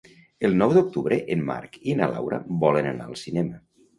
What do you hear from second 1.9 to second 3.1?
i na Laura volen anar